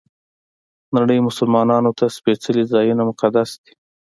نړۍ 0.97 1.19
مسلمانانو 1.27 1.91
ته 1.99 2.05
سپېڅلي 2.17 2.63
ځایونه 2.73 3.03
مقدس 3.09 3.49
دي. 3.63 3.73